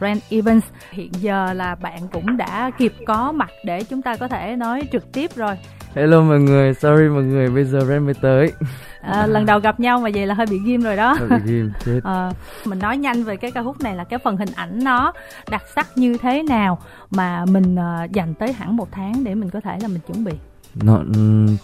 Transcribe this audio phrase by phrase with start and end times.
[0.00, 0.64] Ren Evans.
[0.90, 4.82] Hiện giờ là bạn cũng đã kịp có mặt để chúng ta có thể nói
[4.92, 5.54] trực tiếp rồi.
[5.94, 8.52] Hello mọi người, sorry mọi người, bây giờ Ren mới tới.
[9.00, 11.16] À, lần đầu gặp nhau mà vậy là hơi bị ghim rồi đó.
[11.18, 12.00] Hơi bị ghim, chết.
[12.04, 12.30] À,
[12.64, 15.12] mình nói nhanh về cái ca khúc này là cái phần hình ảnh nó
[15.50, 16.78] đặc sắc như thế nào
[17.10, 20.24] mà mình uh, dành tới hẳn một tháng để mình có thể là mình chuẩn
[20.24, 20.32] bị.
[20.74, 21.02] Nó,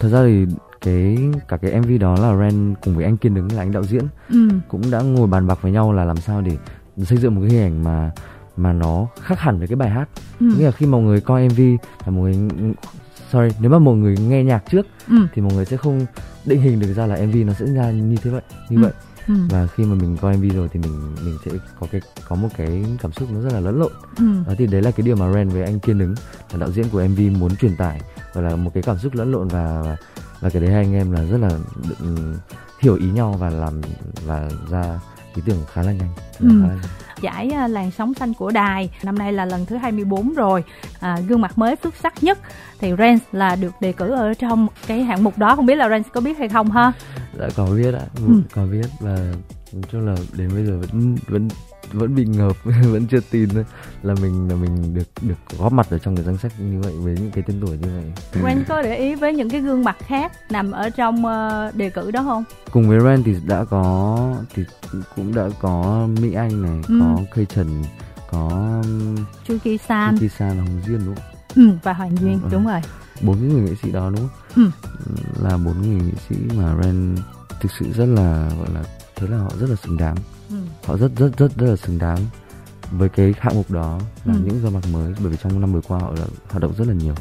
[0.01, 0.46] thật ra thì
[0.80, 3.82] cái cả cái MV đó là Ren cùng với anh Kiên đứng là anh đạo
[3.85, 4.48] diễn ừ.
[4.69, 6.57] cũng đã ngồi bàn bạc với nhau là làm sao để
[6.97, 8.11] xây dựng một cái hình ảnh mà
[8.57, 10.09] mà nó khác hẳn với cái bài hát.
[10.41, 10.47] Ừ.
[10.59, 11.61] Nghĩa là khi mọi người coi MV
[12.07, 12.51] là mọi người
[13.33, 15.16] sorry nếu mà mọi người nghe nhạc trước ừ.
[15.35, 16.07] thì mọi người sẽ không
[16.45, 18.83] định hình được ra là MV nó sẽ ra như thế vậy như ừ.
[18.83, 18.93] vậy
[19.29, 19.35] ừ.
[19.51, 22.49] và khi mà mình coi MV rồi thì mình mình sẽ có cái có một
[22.57, 24.24] cái cảm xúc nó rất là lẫn lộn ừ.
[24.47, 26.15] đó thì đấy là cái điều mà Ren với anh Kiên đứng
[26.52, 28.01] là đạo diễn của MV muốn truyền tải
[28.33, 29.97] và là một cái cảm xúc lẫn lộn và và,
[30.41, 31.51] và cái đấy hai anh em là rất là
[32.01, 32.35] um,
[32.80, 33.80] hiểu ý nhau và làm
[34.27, 35.01] và ra
[35.34, 36.48] ý tưởng khá là nhanh, ừ.
[36.62, 36.91] khá là nhanh.
[37.20, 40.65] Giải à, làn sóng xanh của đài năm nay là lần thứ 24 rồi.
[41.01, 42.38] À, gương mặt mới xuất sắc nhất.
[42.79, 45.57] Thì Rens là được đề cử ở trong cái hạng mục đó.
[45.57, 46.93] Không biết là Rens có biết hay không ha?
[47.38, 48.07] Dạ có biết ạ.
[48.16, 48.43] Ừ.
[48.55, 49.16] có biết và
[49.73, 51.49] nói chung là đến bây giờ vẫn vẫn
[51.93, 53.49] vẫn bị ngợp vẫn chưa tin
[54.02, 56.93] là mình là mình được được góp mặt ở trong cái danh sách như vậy
[56.96, 58.13] với những cái tên tuổi như vậy.
[58.45, 61.90] Ren có để ý với những cái gương mặt khác nằm ở trong uh, đề
[61.90, 62.45] cử đó không?
[62.73, 64.19] Cùng với Ren thì đã có
[64.55, 64.65] thì
[65.16, 67.00] cũng đã có Mỹ Anh này, ừ.
[67.00, 67.84] có Cây Trần,
[68.31, 68.82] có
[69.49, 71.25] Chu Ki San, Chu Ki San Hồng Duyên đúng không?
[71.56, 72.49] Ừ, và Hoàng Duyên ừ.
[72.53, 72.81] đúng rồi.
[73.22, 74.65] Bốn cái người nghệ sĩ đó đúng không?
[74.65, 74.71] Ừ.
[75.43, 77.16] Là bốn người nghệ sĩ mà Ren
[77.60, 78.84] thực sự rất là gọi là
[79.16, 80.16] thế là họ rất là xứng đáng
[80.50, 80.56] ừ.
[80.84, 82.19] họ rất rất rất rất là xứng đáng
[82.91, 84.41] với cái hạng mục đó là ừ.
[84.44, 86.88] những gương mặt mới bởi vì trong năm vừa qua họ đã hoạt động rất
[86.88, 87.14] là nhiều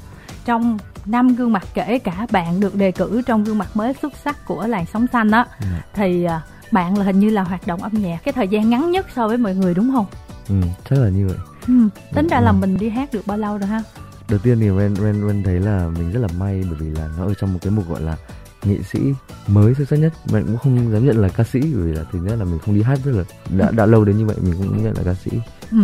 [0.46, 4.14] trong năm gương mặt kể cả bạn được đề cử trong gương mặt mới xuất
[4.24, 5.66] sắc của làn sóng xanh á ừ.
[5.94, 8.92] thì à, bạn là hình như là hoạt động âm nhạc cái thời gian ngắn
[8.92, 10.06] nhất so với mọi người đúng không?
[10.50, 10.56] Ừ,
[10.90, 11.38] chắc là như vậy.
[11.68, 11.74] Ừ,
[12.16, 12.44] tính ra ừ.
[12.44, 13.84] là mình đi hát được bao lâu rồi ha?
[14.30, 17.10] Đầu tiên thì Ren Ren Ren thấy là mình rất là may bởi vì là
[17.18, 18.18] nó ở trong một cái mục gọi là
[18.66, 19.00] nghệ sĩ
[19.48, 22.04] mới xuất sắc nhất mình cũng không dám nhận là ca sĩ bởi vì là
[22.12, 23.24] thứ nhất là mình không đi hát rất là
[23.58, 25.32] đã đã lâu đến như vậy mình cũng nhận là ca sĩ
[25.72, 25.78] ừ.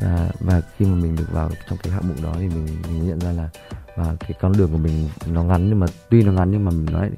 [0.00, 3.08] và, và khi mà mình được vào trong cái hạng mục đó thì mình, mình
[3.08, 3.48] nhận ra là
[3.96, 6.70] và cái con đường của mình nó ngắn nhưng mà tuy nó ngắn nhưng mà
[6.70, 7.10] mình nói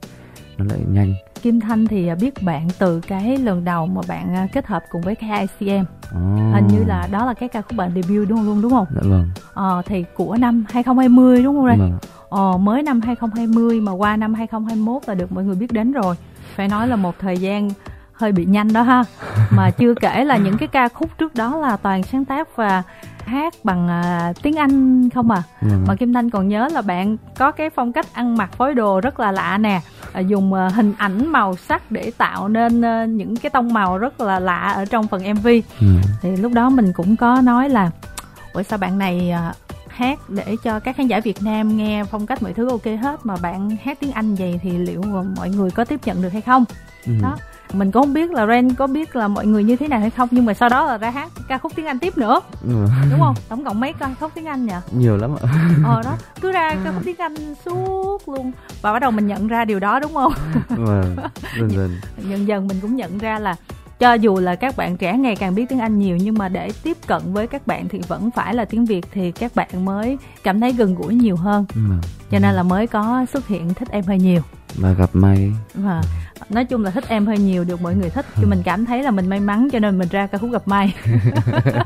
[0.59, 4.35] nó lại nhanh Kim Thanh thì à, biết bạn từ cái lần đầu mà bạn
[4.35, 6.55] à, kết hợp cùng với KICM oh.
[6.55, 8.87] Hình như là đó là cái ca khúc bạn debut đúng không luôn đúng không?
[8.95, 11.79] Dạ vâng Ờ thì của năm 2020 đúng không đây?
[11.79, 11.99] Vâng
[12.31, 16.17] Ờ, mới năm 2020 mà qua năm 2021 là được mọi người biết đến rồi.
[16.57, 17.71] Phải nói là một thời gian
[18.13, 19.05] hơi bị nhanh đó ha.
[19.51, 22.83] Mà chưa kể là những cái ca khúc trước đó là toàn sáng tác và
[23.25, 23.89] hát bằng
[24.31, 25.43] uh, tiếng Anh không à.
[25.63, 25.69] Ừ.
[25.87, 29.01] mà Kim Thanh còn nhớ là bạn có cái phong cách ăn mặc phối đồ
[29.01, 29.81] rất là lạ nè.
[30.21, 33.99] Uh, dùng uh, hình ảnh màu sắc để tạo nên uh, những cái tông màu
[33.99, 35.47] rất là lạ ở trong phần MV
[35.81, 35.87] ừ.
[36.23, 37.91] thì lúc đó mình cũng có nói là
[38.53, 39.70] ủa sao bạn này uh,
[40.01, 43.27] hát để cho các khán giả Việt Nam nghe phong cách mọi thứ ok hết
[43.27, 45.03] mà bạn hát tiếng Anh vậy thì liệu
[45.37, 46.65] mọi người có tiếp nhận được hay không?
[47.07, 47.13] Ừ.
[47.23, 47.37] đó
[47.73, 50.11] mình cũng không biết là Ren có biết là mọi người như thế nào hay
[50.11, 52.41] không nhưng mà sau đó là ra hát ca khúc tiếng Anh tiếp nữa.
[52.63, 52.87] Ừ.
[53.11, 53.35] đúng không?
[53.49, 54.75] Tổng cộng mấy ca khúc tiếng Anh nhỉ?
[54.93, 55.49] Nhiều lắm ạ.
[55.85, 56.17] Ờ đó.
[56.41, 58.53] Cứ ra ca khúc tiếng Anh suốt luôn.
[58.83, 60.33] Và bắt đầu mình nhận ra điều đó đúng không?
[60.77, 61.03] Ừ,
[61.59, 61.97] dần dần.
[62.29, 63.57] Dần dần mình cũng nhận ra là
[64.01, 66.71] cho dù là các bạn trẻ ngày càng biết tiếng Anh nhiều nhưng mà để
[66.83, 70.19] tiếp cận với các bạn thì vẫn phải là tiếng Việt thì các bạn mới
[70.43, 71.65] cảm thấy gần gũi nhiều hơn.
[71.75, 71.81] Ừ.
[72.31, 74.43] Cho nên là mới có xuất hiện thích em hơi nhiều.
[74.75, 75.53] Và gặp may.
[75.75, 76.03] Và
[76.51, 79.03] nói chung là thích em hơi nhiều được mọi người thích thì mình cảm thấy
[79.03, 80.95] là mình may mắn cho nên mình ra ca khúc gặp may.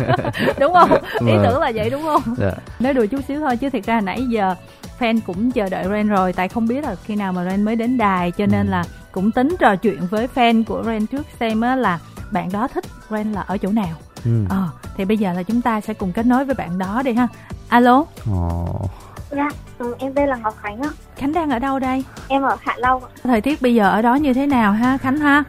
[0.60, 0.90] đúng không?
[1.20, 1.42] Ý vâng.
[1.44, 2.22] tưởng là vậy đúng không?
[2.38, 2.52] Dạ.
[2.80, 4.54] Nói đùa chút xíu thôi chứ thiệt ra nãy giờ
[4.98, 7.76] fan cũng chờ đợi Ren rồi tại không biết là khi nào mà Ren mới
[7.76, 8.70] đến đài cho nên ừ.
[8.70, 11.98] là cũng tính trò chuyện với fan của Ren trước xem á là
[12.30, 13.96] bạn đó thích Ren là ở chỗ nào.
[14.24, 14.44] Ừ.
[14.48, 17.12] Ờ, thì bây giờ là chúng ta sẽ cùng kết nối với bạn đó đi
[17.12, 17.28] ha.
[17.68, 18.04] Alo.
[18.32, 18.90] Oh.
[19.30, 19.48] Dạ,
[19.78, 20.90] ừ, em tên là Ngọc Khánh ạ.
[21.16, 22.04] Khánh đang ở đâu đây?
[22.28, 23.10] Em ở Hạ Long ạ.
[23.22, 25.44] Thời tiết bây giờ ở đó như thế nào ha Khánh ha?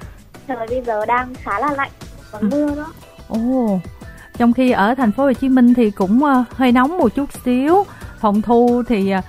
[0.47, 1.91] Trời bây giờ đang khá là lạnh,
[2.31, 2.47] còn ừ.
[2.51, 2.93] mưa đó.
[3.27, 3.79] Ồ.
[4.37, 7.29] Trong khi ở thành phố Hồ Chí Minh thì cũng uh, hơi nóng một chút
[7.45, 7.85] xíu.
[8.19, 9.23] Phòng thu thì uh,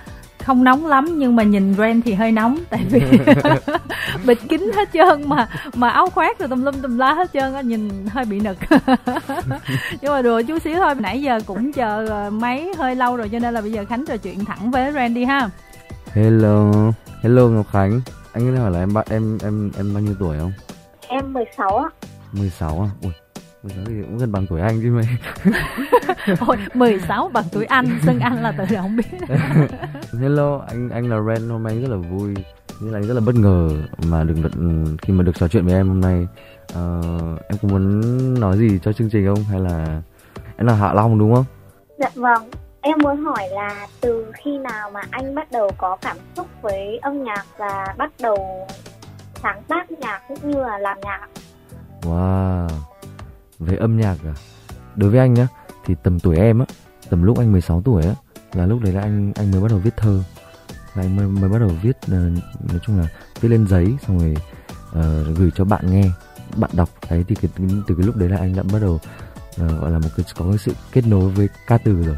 [0.47, 3.01] không nóng lắm nhưng mà nhìn Ren thì hơi nóng tại vì
[4.25, 7.53] bịt kín hết trơn mà mà áo khoác rồi tùm lum tùm la hết trơn
[7.53, 8.57] á nhìn hơi bị nực.
[10.01, 13.39] Nhưng mà đùa chút xíu thôi nãy giờ cũng chờ máy hơi lâu rồi cho
[13.39, 15.49] nên là bây giờ khánh trò chuyện thẳng với Ren đi ha.
[16.13, 16.71] Hello
[17.21, 18.01] hello ngọc khánh.
[18.33, 20.53] Anh có hỏi là em em em em bao nhiêu tuổi không?
[21.07, 21.89] Em 16 á
[22.31, 22.89] 16 à?
[23.01, 23.11] Ui
[23.63, 25.05] 16 thì cũng gần bằng tuổi anh chứ mày.
[26.47, 29.07] Ôi, 16 bằng tuổi anh xưng anh là tự không biết.
[30.21, 32.33] Hello anh anh là Ren hôm nay rất là vui.
[32.79, 33.69] Như là anh rất là bất ngờ
[34.07, 34.51] mà được, được
[35.01, 36.27] khi mà được trò chuyện với em hôm nay.
[36.71, 38.01] Uh, em có muốn
[38.39, 39.43] nói gì cho chương trình không?
[39.43, 40.01] Hay là
[40.57, 41.45] anh là Hạ Long đúng không?
[41.99, 42.49] Dạ vâng
[42.81, 46.97] em muốn hỏi là từ khi nào mà anh bắt đầu có cảm xúc với
[47.01, 48.67] âm nhạc và bắt đầu
[49.43, 51.27] sáng tác nhạc cũng như là làm nhạc?
[52.01, 52.67] Wow
[53.59, 54.33] về âm nhạc à
[54.95, 55.47] đối với anh nhá
[55.85, 56.65] thì tầm tuổi em á
[57.09, 58.15] tầm lúc anh 16 tuổi á
[58.53, 60.23] là lúc đấy là anh anh mới bắt đầu viết thơ.
[60.95, 62.11] Là anh mới, mới bắt đầu viết uh,
[62.71, 63.07] nói chung là
[63.41, 64.35] viết lên giấy xong rồi
[64.89, 66.09] uh, gửi cho bạn nghe
[66.55, 66.89] bạn đọc.
[67.09, 67.51] Đấy thì cái,
[67.87, 68.99] từ cái lúc đấy là anh đã bắt đầu
[69.61, 72.17] uh, gọi là một cái có cái sự kết nối với ca từ rồi.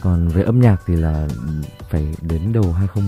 [0.00, 1.28] Còn về âm nhạc thì là
[1.90, 3.04] phải đến đầu 20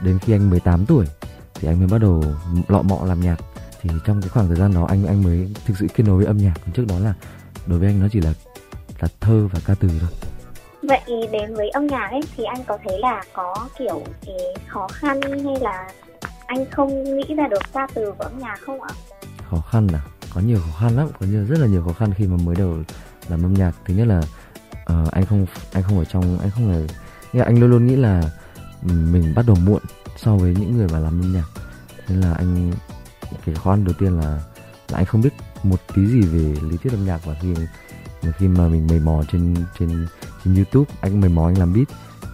[0.00, 1.06] đến khi anh 18 tuổi
[1.54, 2.24] thì anh mới bắt đầu
[2.68, 3.36] lọ mọ làm nhạc
[3.80, 6.26] thì trong cái khoảng thời gian đó anh anh mới thực sự kết nối với
[6.26, 6.54] âm nhạc.
[6.74, 7.14] Trước đó là
[7.66, 8.32] đối với anh nó chỉ là
[9.00, 10.10] là thơ và ca từ thôi.
[10.82, 11.00] Vậy
[11.32, 14.36] đến với âm nhạc ấy thì anh có thấy là có kiểu cái
[14.68, 15.90] khó khăn hay là
[16.46, 18.90] anh không nghĩ ra được ca từ của âm nhạc không ạ?
[19.50, 20.00] Khó khăn à?
[20.34, 21.08] Có nhiều khó khăn lắm.
[21.20, 22.76] Có nhiều rất là nhiều khó khăn khi mà mới đầu
[23.28, 23.72] làm âm nhạc.
[23.86, 24.18] Thứ nhất là
[24.92, 26.80] uh, anh không anh không ở trong anh không là
[27.32, 28.22] nghĩa anh luôn luôn nghĩ là
[28.82, 29.82] mình bắt đầu muộn
[30.16, 31.46] so với những người mà làm âm nhạc.
[32.08, 32.72] Nên là anh
[33.46, 34.40] cái khó khăn đầu tiên là
[34.88, 38.32] là anh không biết một tí gì về lý thuyết âm nhạc và khi mà
[38.38, 40.06] khi mà mình mày mò trên trên
[40.44, 41.88] trên YouTube anh mày mò anh làm beat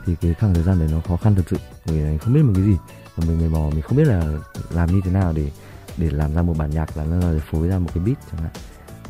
[0.07, 1.57] thì cái khoảng thời gian đấy nó khó khăn thật sự.
[1.85, 2.77] Vì anh không biết một cái gì
[3.17, 4.25] và mình mày mò mình không biết là
[4.71, 5.51] làm như thế nào để
[5.97, 8.43] để làm ra một bản nhạc là nó để phối ra một cái beat chẳng
[8.43, 8.53] hạn.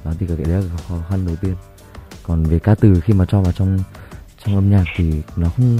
[0.04, 1.54] Đó thì cái đấy là khó khăn đầu tiên.
[2.22, 3.78] Còn về ca từ khi mà cho vào trong
[4.44, 5.78] trong âm nhạc thì nó không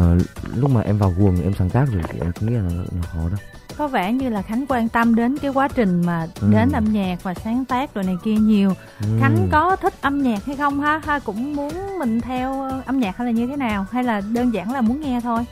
[0.00, 0.22] uh,
[0.56, 2.84] lúc mà em vào guồng em sáng tác rồi thì em không nghĩ là nó,
[2.92, 3.38] nó khó đâu
[3.78, 6.48] có vẻ như là khánh quan tâm đến cái quá trình mà ừ.
[6.52, 9.06] đến âm nhạc và sáng tác rồi này kia nhiều ừ.
[9.20, 13.16] khánh có thích âm nhạc hay không ha ha cũng muốn mình theo âm nhạc
[13.16, 15.46] hay là như thế nào hay là đơn giản là muốn nghe thôi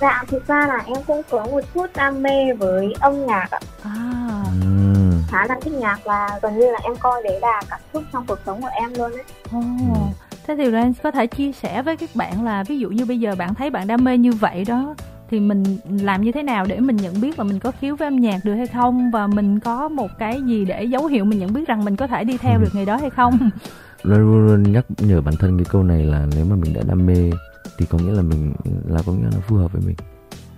[0.00, 3.60] dạ thực ra là em cũng có một chút đam mê với âm nhạc ạ
[3.82, 4.44] à.
[4.62, 5.12] ừ.
[5.30, 8.24] khá là thích nhạc và gần như là em coi đấy là cảm xúc trong
[8.26, 9.24] cuộc sống của em luôn đấy
[9.56, 10.16] oh.
[10.46, 13.20] Thế thì Ren có thể chia sẻ với các bạn là ví dụ như bây
[13.20, 14.94] giờ bạn thấy bạn đam mê như vậy đó
[15.30, 15.62] thì mình
[16.02, 18.44] làm như thế nào để mình nhận biết là mình có khiếu với âm nhạc
[18.44, 19.10] được hay không?
[19.10, 22.06] Và mình có một cái gì để dấu hiệu mình nhận biết rằng mình có
[22.06, 22.64] thể đi theo ừ.
[22.64, 23.38] được nghề đó hay không?
[24.02, 27.06] Luôn luôn nhắc nhở bản thân cái câu này là nếu mà mình đã đam
[27.06, 27.30] mê
[27.78, 28.52] thì có nghĩa là mình
[28.86, 29.96] là có nghĩa là nó phù hợp với mình.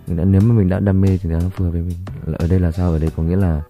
[0.07, 2.37] Nếu mà mình đã đam mê thì nó phù hợp với mình.
[2.39, 2.93] Ở đây là sao?
[2.93, 3.63] Ở đây có nghĩa là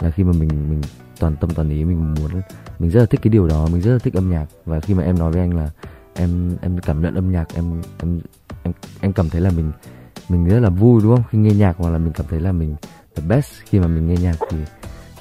[0.00, 0.80] là khi mà mình mình
[1.20, 2.30] toàn tâm toàn ý mình muốn
[2.78, 4.46] mình rất là thích cái điều đó mình rất là thích âm nhạc.
[4.64, 5.70] Và khi mà em nói với anh là
[6.14, 8.20] em em cảm nhận âm nhạc em em
[8.62, 9.72] em em cảm thấy là mình
[10.28, 11.24] mình rất là vui, đúng không?
[11.30, 12.76] Khi nghe nhạc hoặc là mình cảm thấy là mình
[13.16, 14.58] the best khi mà mình nghe nhạc thì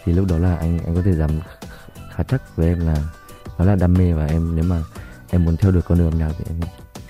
[0.03, 1.29] thì lúc đó là anh anh có thể dám
[2.15, 2.95] khá chắc với em là
[3.59, 4.83] đó là đam mê và em nếu mà
[5.29, 6.59] em muốn theo được con đường âm nhạc thì em,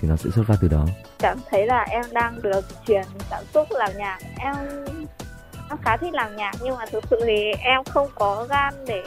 [0.00, 0.86] thì nó sẽ xuất phát từ đó.
[1.18, 4.18] Cảm thấy là em đang được truyền cảm xúc làm nhạc.
[4.36, 4.54] Em
[5.70, 9.02] em khá thích làm nhạc nhưng mà thực sự thì em không có gan để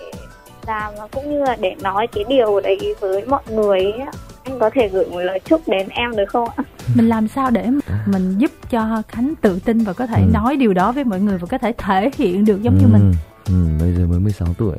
[0.67, 4.01] làm và cũng như là để nói cái điều đấy với mọi người ấy.
[4.43, 6.63] anh có thể gửi một lời chúc đến em được không ạ
[6.95, 7.69] mình làm sao để
[8.05, 10.29] mình giúp cho khánh tự tin và có thể ừ.
[10.33, 12.81] nói điều đó với mọi người và có thể thể hiện được giống ừ.
[12.81, 13.13] như mình
[13.45, 14.77] ừ, bây giờ mới 16 tuổi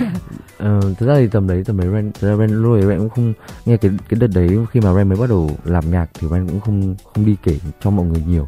[0.58, 2.98] ờ, thực ra thì tầm đấy tầm đấy Ren thực ra Ren lúc đấy Ren
[2.98, 3.32] cũng không
[3.64, 6.48] nghe cái cái đợt đấy khi mà Ren mới bắt đầu làm nhạc thì Ren
[6.48, 8.46] cũng không không đi kể cho mọi người nhiều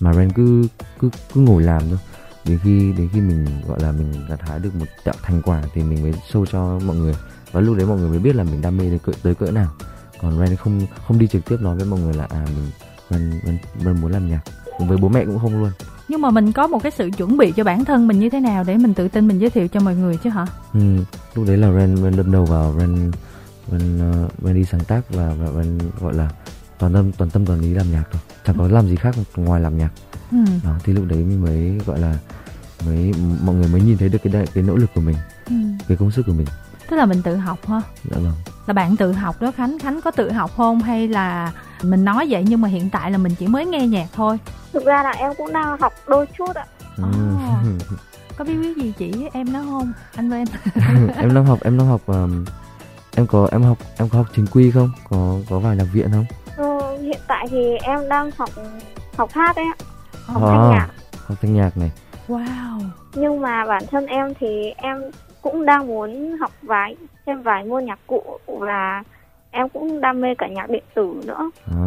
[0.00, 0.66] mà Ren cứ
[1.00, 1.98] cứ cứ ngồi làm thôi
[2.44, 5.62] đến khi đến khi mình gọi là mình gặt hái được một tạo thành quả
[5.74, 7.14] thì mình mới show cho mọi người.
[7.52, 9.50] Và lúc đấy mọi người mới biết là mình đam mê tới cỡ, tới cỡ
[9.50, 9.72] nào.
[10.20, 12.70] Còn Ren không không đi trực tiếp nói với mọi người là à mình
[13.10, 14.40] Ren, Ren, Ren muốn làm nhạc.
[14.78, 15.70] Với bố mẹ cũng không luôn.
[16.08, 18.40] Nhưng mà mình có một cái sự chuẩn bị cho bản thân mình như thế
[18.40, 20.46] nào để mình tự tin mình giới thiệu cho mọi người chứ hả?
[20.72, 20.80] Ừ,
[21.34, 23.10] lúc đấy là Ren Ren đâm đầu vào Ren
[23.70, 26.30] Ren, uh, Ren đi sáng tác và, và Ren gọi là
[26.78, 28.22] toàn tâm toàn tâm toàn ý làm nhạc thôi.
[28.46, 29.90] Chẳng có làm gì khác ngoài làm nhạc
[30.34, 30.52] ừ.
[30.64, 32.18] đó, thì lúc đấy mới, mới gọi là
[32.86, 33.12] mới
[33.44, 35.54] mọi người mới nhìn thấy được cái đại, cái nỗ lực của mình ừ.
[35.88, 36.46] cái công sức của mình.
[36.90, 37.80] Tức là mình tự học ha?
[38.10, 38.32] Dạ vâng.
[38.66, 39.78] Là bạn tự học đó khánh.
[39.78, 40.80] Khánh có tự học không?
[40.80, 44.06] Hay là mình nói vậy nhưng mà hiện tại là mình chỉ mới nghe nhạc
[44.14, 44.38] thôi?
[44.72, 46.66] Thực ra là em cũng đang học đôi chút ạ.
[46.96, 47.04] Ừ.
[47.34, 48.00] oh.
[48.36, 49.92] có bí quyết gì chỉ em nó không?
[50.14, 50.48] Anh với em
[51.16, 52.44] em đang học em đang học um,
[53.16, 54.90] em có em học em có học chính quy không?
[55.10, 56.26] Có có vào nhạc viện không?
[56.56, 58.50] Ừ, hiện tại thì em đang học
[59.16, 59.93] học hát đấy ạ
[60.26, 60.88] học thanh nhạc.
[61.26, 61.90] Học thanh nhạc này.
[62.28, 62.80] Wow.
[63.14, 65.02] Nhưng mà bản thân em thì em
[65.42, 69.02] cũng đang muốn học vài thêm vài môn nhạc cụ và
[69.50, 71.50] em cũng đam mê cả nhạc điện tử nữa.
[71.66, 71.82] À.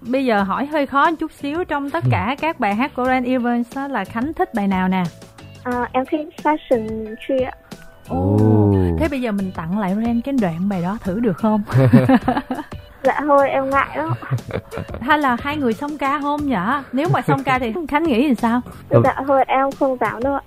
[0.00, 3.24] bây giờ hỏi hơi khó chút xíu trong tất cả các bài hát của Ren
[3.24, 5.02] Evans đó là Khánh thích bài nào nè?
[5.62, 7.52] À, em thích Fashion Tree ạ.
[8.14, 8.98] Oh.
[8.98, 11.62] thế bây giờ mình tặng lại Ren cái đoạn bài đó thử được không
[13.04, 14.14] dạ thôi em ngại đó
[15.00, 18.28] hay là hai người xong ca hôm nhở nếu mà xong ca thì khánh nghĩ
[18.28, 18.60] thì sao?
[19.04, 20.42] Dạ thôi em không dám đâu ạ.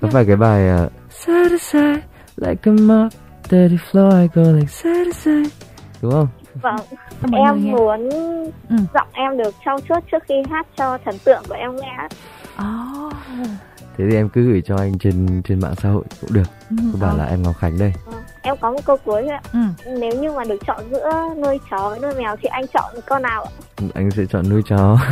[0.00, 2.00] Có phải cái bài uh, side to side
[2.36, 3.12] like a mop
[3.50, 5.50] dirty floor I go like side to side
[6.02, 6.28] đúng không?
[6.62, 6.76] Vâng.
[7.32, 8.10] Em muốn
[8.68, 8.76] ừ.
[8.94, 12.08] giọng em được trau chuốt trước khi hát cho thần tượng của em nghe.
[12.54, 13.12] Oh.
[13.96, 16.46] thế thì em cứ gửi cho anh trên trên mạng xã hội cũng được.
[16.70, 17.18] Ừ, cứ bảo ừ.
[17.18, 17.92] là em ngọc khánh đây.
[18.06, 18.12] Ừ.
[18.46, 19.40] em có một câu cuối ạ.
[19.52, 19.58] Ừ.
[20.00, 21.10] nếu như mà được chọn giữa
[21.42, 23.50] nuôi chó với nuôi mèo thì anh chọn con nào ạ?
[23.94, 24.98] Anh sẽ chọn nuôi chó.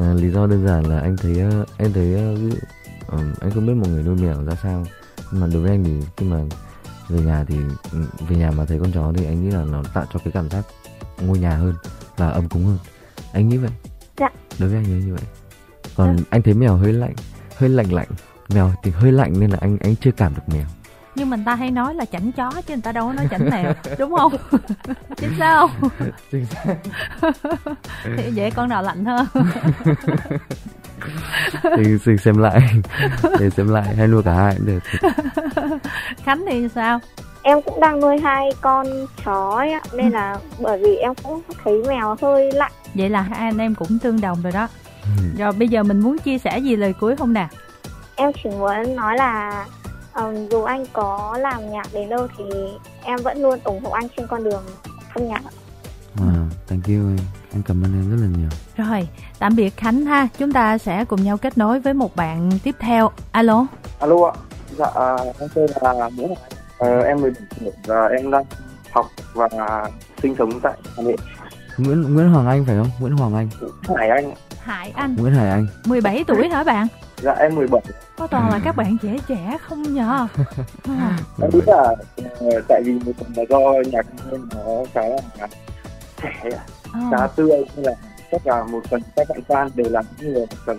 [0.00, 1.38] À, lý do đơn giản là anh thấy
[1.78, 2.14] em thấy
[3.06, 4.84] uh, anh không biết một người nuôi mèo ra sao.
[5.32, 6.38] Nhưng mà đối với anh thì khi mà
[7.08, 7.56] về nhà thì
[7.92, 10.32] ừ, về nhà mà thấy con chó thì anh nghĩ là nó tạo cho cái
[10.32, 10.64] cảm giác
[11.20, 11.74] ngôi nhà hơn
[12.16, 12.78] và ấm cúng hơn.
[13.32, 13.70] Anh nghĩ vậy?
[14.16, 14.28] Dạ.
[14.58, 15.24] Đối với anh như vậy.
[15.96, 16.24] Còn dạ.
[16.30, 17.14] anh thấy mèo hơi lạnh
[17.56, 18.08] hơi lạnh lạnh.
[18.48, 20.66] Mèo thì hơi lạnh nên là anh anh chưa cảm được mèo
[21.16, 23.50] nhưng mình ta hay nói là chảnh chó chứ người ta đâu có nói chảnh
[23.50, 24.32] mèo đúng không?
[25.16, 25.90] Chính xác không?
[26.32, 26.74] Chính xác.
[28.16, 29.26] Thì vậy con nào lạnh hơn.
[31.62, 32.60] Thì, thì xem lại.
[33.40, 34.82] Để xem lại hay nuôi cả hai cũng được.
[36.24, 37.00] Khánh thì sao?
[37.42, 38.86] Em cũng đang nuôi hai con
[39.24, 42.72] chó ấy, nên là bởi vì em cũng thấy mèo hơi lạnh.
[42.94, 44.68] Vậy là hai anh em cũng tương đồng rồi đó.
[45.02, 45.22] Ừ.
[45.38, 47.48] rồi bây giờ mình muốn chia sẻ gì lời cuối không nè?
[48.16, 49.64] Em chỉ muốn nói là
[50.16, 52.44] um, dù anh có làm nhạc đến đâu thì
[53.02, 54.62] em vẫn luôn ủng hộ anh trên con đường
[55.14, 55.42] âm nhạc
[56.16, 57.18] Wow, thank you em.
[57.52, 58.48] Em cảm ơn em rất là nhiều.
[58.76, 59.08] Rồi,
[59.38, 60.28] tạm biệt Khánh ha.
[60.38, 63.10] Chúng ta sẽ cùng nhau kết nối với một bạn tiếp theo.
[63.32, 63.66] Alo.
[64.00, 64.32] Alo ạ.
[64.76, 64.86] Dạ,
[65.40, 66.34] em tên là Nguyễn
[66.78, 68.44] Ờ, em 17 tuổi và em đang
[68.92, 69.48] học và
[70.22, 71.16] sinh sống tại Hà Nội.
[71.78, 72.90] Nguyễn Nguyễn Hoàng Anh phải không?
[73.00, 73.48] Nguyễn Hoàng Anh.
[73.96, 74.32] Hải Anh.
[74.60, 75.16] Hải Anh.
[75.16, 75.66] Nguyễn Hải Anh.
[75.86, 76.86] 17 tuổi hả bạn?
[77.22, 77.82] Dạ em 17.
[78.16, 80.26] Có toàn là các bạn trẻ trẻ không nhờ?
[80.88, 81.18] À.
[81.42, 83.58] Em nghĩ là uh, tại vì một phần là do
[83.92, 85.48] nhạc nên nó khá là
[86.22, 86.50] trẻ,
[86.92, 87.10] à.
[87.10, 87.92] khá tươi nên là
[88.32, 90.76] chắc là một phần các bạn fan đều là những người tầm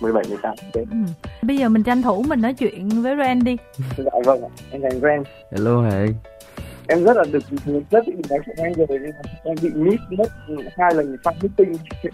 [0.00, 0.86] 17 18 okay.
[0.90, 0.96] ừ.
[1.42, 3.56] Bây giờ mình tranh thủ mình nói chuyện với Ren đi.
[3.96, 5.22] dạ vâng ạ, em chào Ren.
[5.50, 6.14] Hello Hải
[6.88, 7.42] Em rất là được
[7.90, 8.98] rất bị nói chuyện anh rồi
[9.44, 10.28] em bị miss mất
[10.78, 11.76] hai lần fan meeting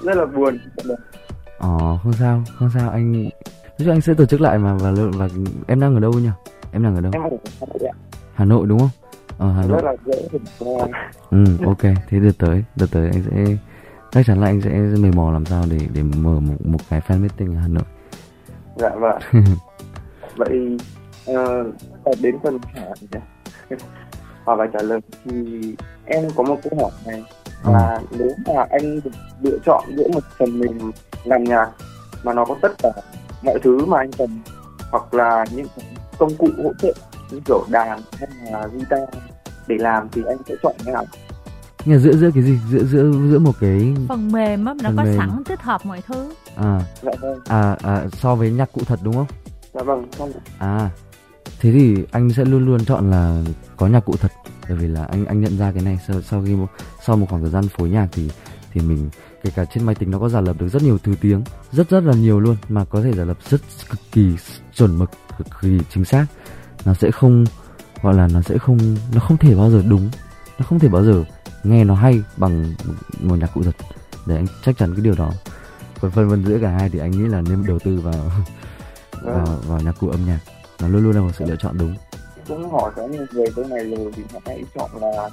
[0.00, 0.58] rất là buồn.
[1.64, 3.30] Ờ không sao, không sao anh nói
[3.78, 5.28] chung anh sẽ tổ chức lại mà và và
[5.66, 6.30] em đang ở đâu nhỉ?
[6.72, 7.12] Em đang ở đâu?
[7.14, 7.28] Em ở
[7.60, 7.94] Hà Nội ạ.
[8.34, 8.90] Hà Nội đúng không?
[9.38, 9.82] Ờ Hà Nội.
[9.82, 10.38] Rất là dễ
[11.30, 13.56] Ừ ok, thế đợt tới, đợt tới anh sẽ
[14.10, 17.00] chắc chắn là anh sẽ mày mò làm sao để để mở một một cái
[17.08, 17.84] fan meeting ở Hà Nội
[18.76, 19.18] dạ vâng
[20.36, 20.78] vậy
[21.30, 22.58] uh, đến phần
[24.46, 27.22] hỏi và trả lời thì em có một câu hỏi này
[27.64, 28.16] là ừ.
[28.18, 29.10] nếu mà anh được
[29.42, 30.90] lựa chọn giữa một phần mềm
[31.24, 31.70] làm nhạc
[32.22, 32.90] mà nó có tất cả
[33.42, 34.40] mọi thứ mà anh cần
[34.90, 35.66] hoặc là những
[36.18, 36.92] công cụ hỗ trợ
[37.30, 39.08] như kiểu đàn hay là guitar
[39.66, 41.04] để làm thì anh sẽ chọn cái nào.
[41.84, 42.58] Nhưng giữa giữa cái gì?
[42.70, 45.16] Giữa giữa giữa một cái phần mềm á nó có mềm.
[45.18, 46.34] sẵn tích hợp mọi thứ.
[46.56, 46.80] À.
[47.02, 47.40] Dạ vâng.
[47.46, 49.26] à, à so với nhạc cụ thật đúng không?
[49.74, 50.90] Dạ vâng không à.
[51.60, 53.42] Thế thì anh sẽ luôn luôn chọn là
[53.76, 54.32] có nhạc cụ thật
[54.68, 56.66] bởi vì là anh anh nhận ra cái này sau sau khi một,
[57.06, 58.30] sau một khoảng thời gian phối nhạc thì
[58.72, 59.10] thì mình
[59.44, 61.90] kể cả trên máy tính nó có giả lập được rất nhiều thứ tiếng rất
[61.90, 63.60] rất là nhiều luôn mà có thể giả lập rất
[63.90, 64.36] cực kỳ
[64.74, 66.26] chuẩn mực cực kỳ chính xác.
[66.84, 67.44] Nó sẽ không
[68.02, 70.10] gọi là nó sẽ không nó không thể bao giờ đúng
[70.58, 71.24] nó không thể bao giờ
[71.64, 72.74] nghe nó hay bằng
[73.20, 73.74] một nhạc cụ thật.
[74.26, 75.32] Để anh chắc chắn cái điều đó.
[76.00, 78.30] Còn phân vân giữa cả hai thì anh nghĩ là nên đầu tư vào
[79.22, 80.40] vào, vào nhạc cụ âm nhạc.
[80.80, 81.94] Nó luôn luôn là một sự lựa chọn đúng.
[82.48, 85.30] Cũng hỏi có nhiều người cái này rồi thì họ hãy chọn là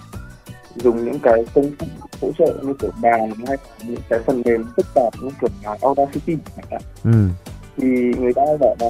[0.76, 1.86] dùng những cái công cụ
[2.22, 5.78] hỗ trợ như kiểu đàn hay những cái phần mềm phức tạp như kiểu là
[5.82, 6.38] Audacity
[7.04, 7.28] ừ.
[7.78, 7.88] thì
[8.20, 8.90] người ta bảo là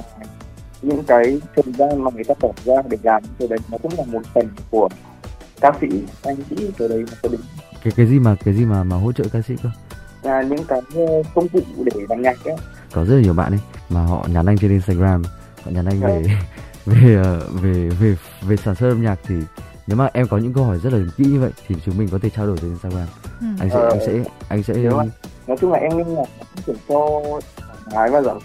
[0.82, 3.92] những cái thời gian mà người ta bỏ ra để làm cái đấy nó cũng
[3.98, 4.88] là một phần của
[5.60, 5.86] ca sĩ
[6.22, 7.40] anh nghĩ từ đấy nó có đúng
[7.84, 9.70] cái cái gì mà cái gì mà mà hỗ trợ ca sĩ cơ?
[10.22, 12.56] Là những cái ờ, công cụ để làm nhạc ấy.
[12.92, 15.22] Có rất là nhiều bạn ấy mà họ nhắn anh trên Instagram
[15.64, 16.22] họ nhắn anh về
[16.86, 19.34] về ờ, về về về sản xuất âm nhạc thì
[19.86, 22.08] nếu mà em có những câu hỏi rất là kỹ như vậy thì chúng mình
[22.12, 23.08] có thể trao đổi trên Instagram.
[23.40, 23.46] Ừ.
[23.60, 24.74] anh sẽ ờ, anh sẽ anh sẽ
[25.46, 26.24] nói chung là em nghĩ là
[26.66, 27.20] cũng cho
[27.92, 28.38] gái và giọng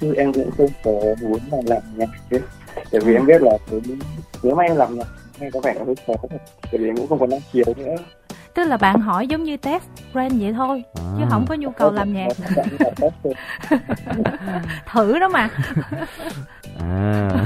[0.00, 2.38] chứ em cũng không có muốn là làm nhạc chứ
[2.92, 3.58] bởi vì em biết là
[4.42, 5.06] nếu mà em làm nhạc
[5.40, 6.12] nghe có vẻ hơi khó
[6.72, 7.96] bởi vì cũng không còn năng khiếu nữa
[8.54, 9.82] tức là bạn hỏi giống như test
[10.12, 11.02] brand vậy thôi à.
[11.18, 12.28] chứ không có nhu cầu làm nhạc.
[14.92, 15.48] Thử đó mà.
[16.80, 17.30] À.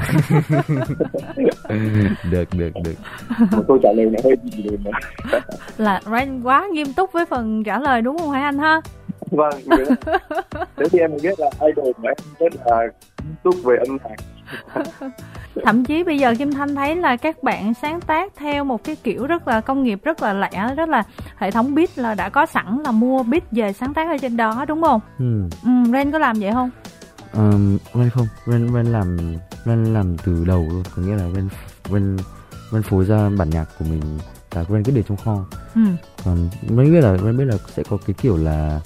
[2.31, 2.95] Được được được.
[3.51, 4.63] Một câu trả lời này hơi gì
[5.77, 8.81] là Ren quá nghiêm túc với phần trả lời đúng không hả anh ha?
[9.31, 9.53] Vâng
[10.77, 12.81] thế thì em biết là idol của em rất là
[13.23, 14.15] nghiêm túc về âm nhạc
[15.63, 18.95] thậm chí bây giờ kim thanh thấy là các bạn sáng tác theo một cái
[18.95, 21.03] kiểu rất là công nghiệp rất là lẻ rất là
[21.37, 24.37] hệ thống beat là đã có sẵn là mua beat về sáng tác ở trên
[24.37, 25.01] đó đúng không?
[25.19, 26.69] Ừ, ừ ren có làm vậy không?
[27.33, 28.27] Um, ren không.
[28.45, 29.17] Ren ren làm
[29.65, 30.83] ren làm từ đầu luôn.
[30.95, 31.49] Có nghĩa là ren
[31.89, 32.17] ren
[32.71, 34.01] ren phối ra bản nhạc của mình
[34.49, 35.45] cả Ren cứ để trong kho.
[35.75, 35.81] Ừ.
[36.25, 38.79] còn Ren biết là Ren biết là sẽ có cái kiểu là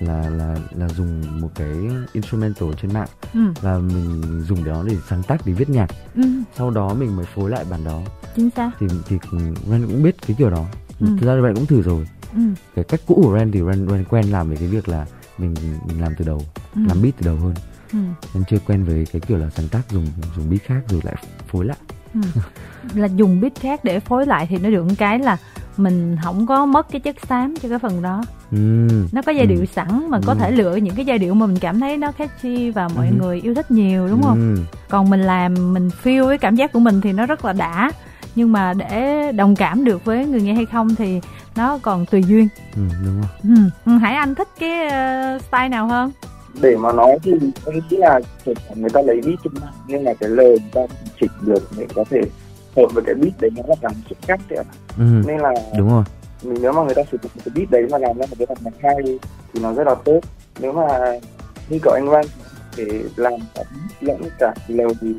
[0.00, 1.76] là là là dùng một cái
[2.12, 3.40] instrumental trên mạng ừ.
[3.60, 6.22] và mình dùng đó để sáng tác để viết nhạc ừ.
[6.56, 8.02] sau đó mình mới phối lại bản đó
[8.36, 9.16] chính xác thì thì
[9.70, 10.64] Ren cũng biết cái kiểu đó
[11.00, 11.06] ừ.
[11.20, 12.40] thực ra bạn cũng thử rồi ừ.
[12.74, 15.06] cái cách cũ của Ren thì Ren, Ren quen làm về cái việc là
[15.38, 15.54] mình
[15.86, 16.42] mình làm từ đầu
[16.74, 16.80] ừ.
[16.88, 17.54] làm beat từ đầu hơn
[17.92, 17.98] ừ.
[18.34, 21.14] Ren chưa quen với cái kiểu là sáng tác dùng dùng beat khác rồi lại
[21.48, 21.78] phối lại
[22.14, 22.20] ừ.
[22.94, 25.36] là dùng beat khác để phối lại thì nó được cái là
[25.78, 28.88] mình không có mất cái chất xám cho cái phần đó ừ.
[29.12, 29.66] nó có giai điệu ừ.
[29.66, 30.38] sẵn mà có ừ.
[30.40, 33.14] thể lựa những cái giai điệu mà mình cảm thấy nó catchy và mọi ừ.
[33.18, 34.62] người yêu thích nhiều đúng không ừ.
[34.88, 37.90] còn mình làm mình feel với cảm giác của mình thì nó rất là đã
[38.34, 41.20] nhưng mà để đồng cảm được với người nghe hay không thì
[41.56, 43.90] nó còn tùy duyên ừ, đúng không ừ.
[43.92, 46.12] ừ hải anh thích cái uh, style nào hơn
[46.60, 47.32] để mà nói thì
[47.66, 48.20] em nghĩ là
[48.74, 50.80] người ta lấy trên mạng nhưng mà cái lời người ta
[51.20, 52.20] chỉnh được để có thể
[52.78, 54.64] hợp với cái beat đấy nó là càng chuyện khác đấy
[54.98, 55.04] ừ.
[55.26, 56.04] nên là đúng rồi.
[56.42, 58.46] mình nếu mà người ta sử dụng cái beat đấy mà làm ra một cái
[58.46, 59.18] bản nhạc hay
[59.54, 60.20] thì nó rất là tốt.
[60.60, 60.86] Nếu mà
[61.68, 62.24] như cậu anh Văn
[62.76, 63.62] để làm cả
[64.00, 65.14] lẫn cả lời thì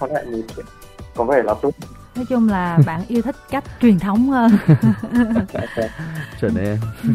[0.00, 0.66] nó lại một chuyện
[1.14, 1.70] có vẻ là tốt.
[2.16, 4.50] Nói chung là bạn yêu thích cách truyền thống hơn.
[6.40, 6.78] Chuẩn em.
[7.02, 7.08] Ừ.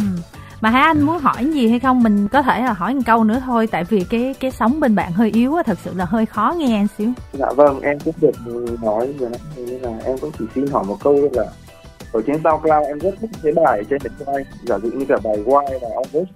[0.62, 2.04] mà hả anh muốn hỏi gì hay không?
[2.04, 4.96] Mình có thể là hỏi một câu nữa thôi tại vì cái cái sóng bên
[4.96, 7.12] bạn hơi yếu á thật sự là hơi khó nghe anh xíu.
[7.34, 8.36] Dạ vâng em cũng được
[8.84, 9.66] nói rồi đấy.
[9.68, 11.46] Nên là em cũng chỉ xin hỏi một câu là
[12.12, 15.18] ở trên SoundCloud em rất thích cái bài trên điện thoại giả dụ như cả
[15.24, 16.30] bài Why và August.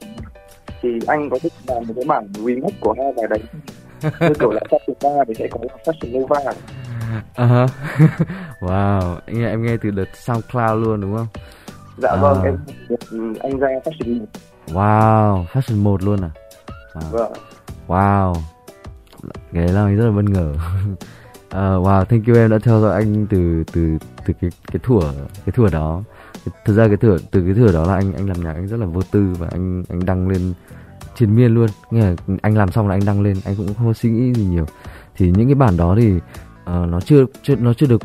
[0.82, 3.40] Thì anh có thích làm một cái bản remix của hai bài đấy
[4.04, 6.36] như kiểu là Fashion Nova thì sẽ có là Fashion Nova.
[7.36, 7.68] Uh-huh.
[8.60, 11.28] wow em nghe, em nghe từ đợt SoundCloud luôn đúng không
[11.98, 12.16] dạ à.
[12.16, 12.58] vâng em
[12.90, 12.98] được
[13.40, 14.26] anh ra Fashion 1
[14.68, 16.30] wow Fashion 1 luôn à?
[16.94, 17.12] Wow.
[17.12, 17.34] vâng.
[17.88, 18.34] Wow.
[19.54, 20.54] Cái làm mình rất là bất ngờ.
[21.48, 25.02] Uh, wow thank you em đã theo dõi anh từ từ từ cái cái thủa
[25.46, 26.04] cái thủa đó.
[26.66, 28.78] Thực ra cái thủa từ cái thủa đó là anh anh làm nhạc anh rất
[28.80, 30.54] là vô tư và anh anh đăng lên
[31.16, 31.68] triền miên luôn.
[31.92, 34.46] Nghĩa là anh làm xong là anh đăng lên anh cũng không suy nghĩ gì
[34.46, 34.66] nhiều.
[35.16, 36.20] Thì những cái bản đó thì
[36.64, 38.02] uh, nó chưa, chưa nó chưa được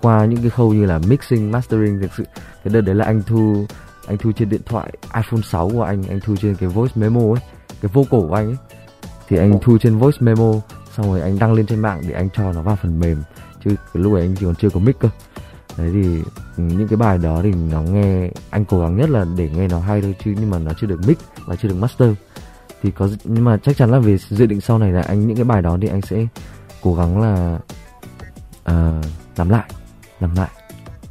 [0.00, 2.24] qua những cái khâu như là mixing mastering thực sự.
[2.64, 3.66] Cái đợt đấy là anh thu
[4.06, 7.20] anh thu trên điện thoại iPhone 6 của anh anh thu trên cái voice memo
[7.20, 7.42] ấy
[7.82, 8.56] cái vocal của anh ấy.
[9.28, 10.52] Thì anh thu trên voice memo
[10.96, 13.22] xong rồi anh đăng lên trên mạng để anh cho nó vào phần mềm
[13.64, 15.08] chứ cái lúc ấy anh chỉ còn chưa có mic cơ.
[15.78, 16.22] Đấy thì
[16.56, 19.68] ừ, những cái bài đó thì nó nghe anh cố gắng nhất là để nghe
[19.68, 22.10] nó hay thôi chứ nhưng mà nó chưa được mix và chưa được master.
[22.82, 25.36] Thì có nhưng mà chắc chắn là về dự định sau này là anh những
[25.36, 26.26] cái bài đó thì anh sẽ
[26.82, 27.58] cố gắng là
[28.68, 29.04] uh,
[29.36, 29.70] làm lại
[30.20, 30.48] làm lại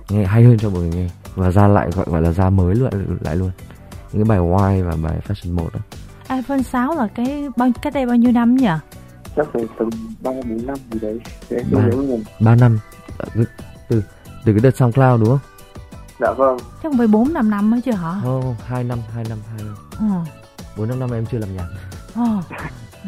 [0.10, 2.76] nghe hay hơn cho mọi người nghe và ra lại gọi gọi là ra mới
[2.76, 2.92] lại
[3.22, 3.52] lại luôn
[4.12, 5.80] những cái bài Why và bài Fashion 1 đó
[6.30, 8.68] iPhone 6 là cái bao cách đây bao nhiêu năm nhỉ?
[9.36, 9.90] Chắc phải tầm
[10.22, 11.20] ba bốn năm gì đấy.
[12.40, 12.80] Ba năm
[13.36, 13.46] từ
[13.90, 14.04] từ
[14.46, 15.40] từ cái đợt SoundCloud đúng không?
[16.20, 16.58] Dạ vâng.
[16.84, 18.20] Chắc phải bốn năm năm mới chưa hả?
[18.24, 19.76] Không, oh, hai năm, hai năm, hai năm.
[20.00, 20.32] Ờ.
[20.78, 21.68] Bốn năm năm em chưa làm nhạc.
[22.22, 22.44] Oh.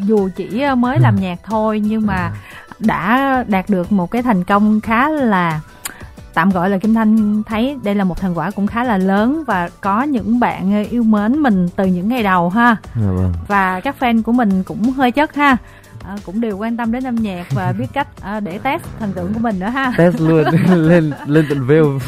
[0.04, 2.34] Dù chỉ ờ, mới làm nhạc thôi nhưng mà
[2.80, 5.62] đã đạt được một cái thành công khá là
[6.34, 9.44] tạm gọi là kim thanh thấy đây là một thành quả cũng khá là lớn
[9.48, 13.34] và có những bạn yêu mến mình từ những ngày đầu ha dạ vâng.
[13.48, 15.58] và các fan của mình cũng hơi chất ha
[16.04, 19.14] à, cũng đều quan tâm đến âm nhạc và biết cách à, để test thần
[19.14, 19.94] tượng của mình nữa ha.
[19.98, 20.44] Test luôn
[20.76, 22.00] lên lên tận view.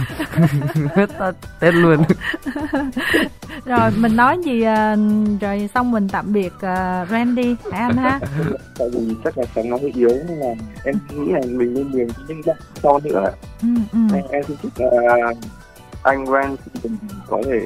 [1.60, 2.04] Test luôn.
[3.65, 4.95] Rồi mình nói gì à,
[5.41, 8.19] rồi xong mình tạm biệt uh, Randy hả anh ha?
[8.80, 10.54] Tại vì chắc là sáng nó hơi yếu nên là
[10.86, 13.32] em nghĩ là mình nên nhường những bạn sau nữa.
[13.62, 13.99] Ừ, ừ.
[14.32, 15.38] Em xin chúc uh,
[16.04, 16.56] anh Randy
[17.27, 17.60] có thể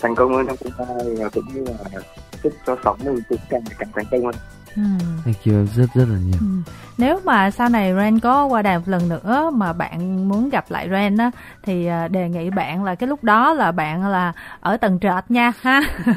[0.00, 2.00] thành công hơn trong tương lai và cũng như là
[2.42, 4.34] chúc cho sóng mình cũng càng càng thành công hơn
[4.78, 5.04] Ừ.
[5.24, 6.38] Thank you rất rất là nhiều.
[6.40, 6.72] Ừ.
[6.98, 10.64] Nếu mà sau này Ren có qua đài một lần nữa mà bạn muốn gặp
[10.68, 11.30] lại Ren á
[11.62, 15.24] thì à, đề nghị bạn là cái lúc đó là bạn là ở tầng trệt
[15.28, 15.80] nha ha.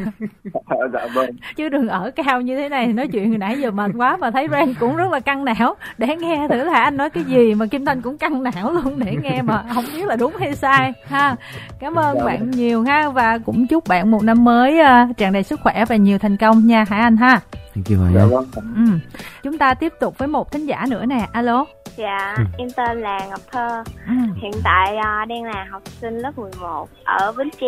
[0.94, 1.30] dạ vâng.
[1.56, 4.32] Chứ đừng ở cao như thế này nói chuyện hồi nãy giờ mệt quá mà
[4.32, 7.54] thấy Ren cũng rất là căng não để nghe thử là anh nói cái gì
[7.54, 10.56] mà Kim Thanh cũng căng não luôn để nghe mà không biết là đúng hay
[10.56, 11.36] sai ha.
[11.80, 12.52] Cảm ơn dạ bạn vâng.
[12.52, 15.96] nhiều ha và cũng chúc bạn một năm mới uh, tràn đầy sức khỏe và
[15.96, 17.42] nhiều thành công nha Hải Anh ha.
[17.76, 18.46] Thank you Hoài dạ, vâng.
[18.76, 19.16] ừ.
[19.44, 21.28] Chúng ta tiếp tục với một thính giả nữa nè.
[21.32, 21.66] Alo.
[21.96, 22.44] Dạ, ừ.
[22.58, 23.84] em tên là Ngọc Thơ.
[24.08, 24.14] Ừ.
[24.36, 27.68] Hiện tại uh, đang là học sinh lớp 11 ở Bến Tre.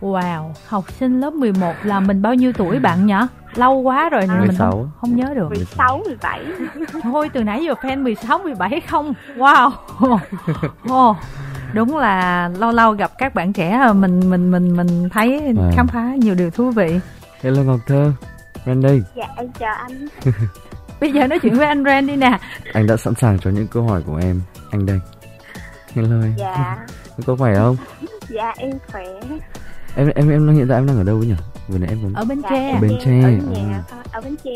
[0.00, 3.14] Wow, học sinh lớp 11 là mình bao nhiêu tuổi bạn nhỉ?
[3.54, 5.48] Lâu quá rồi à, mình không, không nhớ được.
[5.48, 6.44] 16, 17.
[7.02, 9.14] Thôi từ nãy giờ fan 16, 17 không?
[9.36, 9.70] Wow.
[10.92, 11.16] Oh,
[11.74, 15.70] đúng là lâu lâu gặp các bạn trẻ mình mình mình mình thấy à.
[15.76, 17.00] khám phá nhiều điều thú vị.
[17.42, 18.12] Hello Ngọc Thơ.
[18.66, 20.06] Randy Dạ em chào anh
[21.00, 22.38] Bây giờ nói chuyện với anh Randy nè
[22.72, 25.00] Anh đã sẵn sàng cho những câu hỏi của em Anh đây
[25.94, 26.34] Hello em.
[26.38, 26.86] Dạ.
[27.26, 27.76] có khỏe không?
[28.28, 29.04] Dạ em khỏe.
[29.96, 31.34] Em em em hiện tại em đang ở đâu nhỉ?
[31.68, 32.70] Vừa nãy em có ở Bến dạ, Tre.
[32.72, 33.22] Ở Bến Tre.
[33.22, 34.02] Ở nhà, à.
[34.12, 34.52] ở Bến Tre.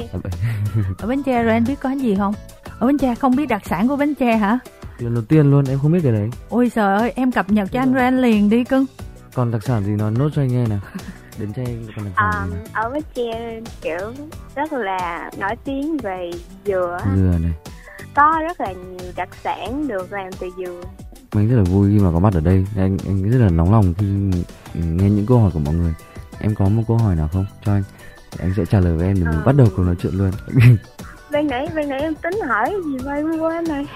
[0.98, 2.34] ở Bến Tre rồi anh biết có gì không?
[2.78, 4.58] Ở Bến Tre không biết đặc sản của Bến Tre hả?
[4.98, 6.30] Lần đầu tiên luôn em không biết cái đấy.
[6.48, 8.86] Ôi trời ơi em cập nhật cho anh Ren liền đi cưng.
[9.34, 10.80] Còn đặc sản gì nói nốt cho anh nghe nào.
[11.38, 11.64] Bến Tre
[11.96, 12.64] còn à, gì nào?
[12.72, 14.12] Ở Bến Tre kiểu
[14.54, 16.30] rất là nổi tiếng về
[16.64, 16.98] dừa.
[17.16, 17.52] Dừa này.
[18.14, 20.82] Có rất là nhiều đặc sản được làm từ dừa.
[21.34, 22.66] Mình rất là vui khi mà có mặt ở đây.
[22.76, 24.06] Anh anh rất là nóng lòng khi
[24.74, 25.94] nghe những câu hỏi của mọi người.
[26.40, 27.82] Em có một câu hỏi nào không cho anh?
[28.38, 29.42] Anh sẽ trả lời với em để mình à.
[29.46, 30.30] bắt đầu cuộc nói chuyện luôn.
[31.30, 33.86] Ban nãy ban nãy em tính hỏi gì mà em quên này.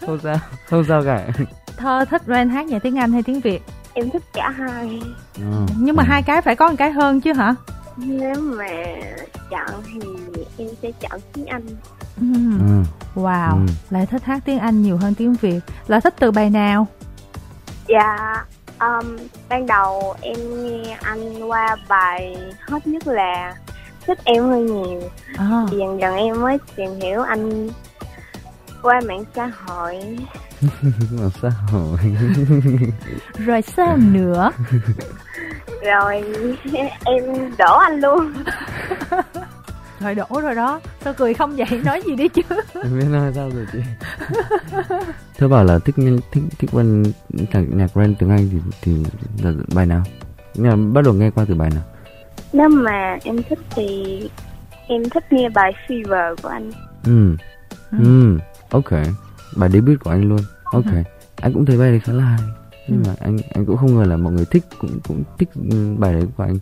[0.00, 1.28] không sao, không sao cả.
[1.76, 3.62] Thơ thích Ren hát nhạc tiếng Anh hay tiếng Việt?
[3.96, 5.00] Em thích cả hai.
[5.34, 6.06] À, Nhưng mà à.
[6.08, 7.54] hai cái phải có một cái hơn chứ hả?
[7.96, 8.68] Nếu mà
[9.50, 10.00] chọn thì
[10.58, 11.66] em sẽ chọn tiếng Anh.
[12.20, 12.26] Ừ.
[12.60, 12.82] Ừ.
[13.22, 13.72] Wow, ừ.
[13.90, 15.60] lại thích hát tiếng Anh nhiều hơn tiếng Việt.
[15.86, 16.86] Là thích từ bài nào?
[17.88, 18.44] Dạ,
[18.80, 19.16] um,
[19.48, 22.36] ban đầu em nghe anh qua bài
[22.68, 23.54] hot nhất là
[24.06, 25.02] thích em hơi nhiều.
[25.38, 25.62] À.
[25.72, 27.68] Dần dần em mới tìm hiểu anh
[28.82, 30.18] qua mạng xã hội.
[31.42, 31.98] Xã hội.
[33.38, 34.50] rồi sao nữa?
[35.84, 36.24] rồi
[37.04, 37.24] em
[37.58, 38.32] đổ anh luôn.
[40.00, 42.42] Thôi đổ rồi đó Sao cười không vậy nói gì đi chứ
[42.82, 43.78] Em biết nói sao rồi chị
[45.38, 45.94] Thưa bảo là thích
[46.32, 49.04] thích thích quen nhạc, nhạc Ren tiếng Anh thì thì
[49.42, 50.02] là bài nào?
[50.54, 51.82] Nhưng mà bắt đầu nghe qua từ bài nào?
[52.52, 54.30] Nếu mà em thích thì
[54.86, 56.70] em thích nghe bài Fever của anh.
[57.04, 57.36] Ừ.
[57.90, 57.98] Ừ.
[57.98, 58.38] ừ.
[58.70, 58.92] Ok.
[59.56, 60.40] Bài debut của anh luôn.
[60.64, 60.84] Ok.
[60.84, 61.02] Ừ.
[61.36, 62.40] Anh cũng thấy bài đấy khá là hay.
[62.88, 63.08] Nhưng ừ.
[63.08, 65.48] mà anh anh cũng không ngờ là mọi người thích cũng cũng thích
[65.98, 66.58] bài đấy của anh